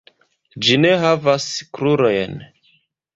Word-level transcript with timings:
Ĝi 0.67 0.77
ne 0.85 0.93
havas 1.03 1.45
krurojn. 1.79 2.35